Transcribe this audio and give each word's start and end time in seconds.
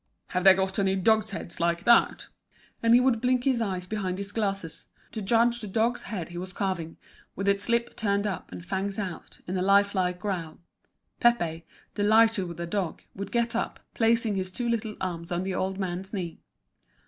"Have 0.29 0.43
they 0.43 0.55
got 0.55 0.79
any 0.79 0.95
dog's 0.95 1.29
heads 1.29 1.59
like 1.59 1.83
that?" 1.83 2.25
And 2.81 2.95
he 2.95 2.99
would 2.99 3.21
blink 3.21 3.43
his 3.43 3.61
eyes 3.61 3.85
behind 3.85 4.17
his 4.17 4.31
glasses, 4.31 4.87
to 5.11 5.21
judge 5.21 5.61
the 5.61 5.67
dog's 5.67 6.01
head 6.01 6.29
he 6.29 6.39
was 6.39 6.53
carving, 6.53 6.97
with 7.35 7.47
its 7.47 7.69
lip 7.69 7.95
turned 7.95 8.25
up 8.25 8.51
and 8.51 8.65
fangs 8.65 8.97
out, 8.97 9.41
in 9.45 9.55
a 9.57 9.61
life 9.61 9.93
like 9.93 10.17
growl. 10.19 10.57
Pépé, 11.21 11.65
delighted 11.93 12.47
with 12.47 12.57
the 12.57 12.65
dog, 12.65 13.03
would 13.15 13.31
get 13.31 13.55
up, 13.55 13.79
placing 13.93 14.33
his 14.33 14.49
two 14.49 14.67
little 14.67 14.95
arms 14.99 15.31
on 15.31 15.43
the 15.43 15.53
old 15.53 15.77
man's 15.77 16.11
knee. 16.13 16.39